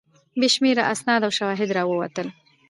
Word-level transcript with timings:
بې 0.39 0.47
شمېره 0.53 0.83
اسناد 0.93 1.21
او 1.27 1.31
شواهد 1.37 1.69
راووتل. 1.77 2.27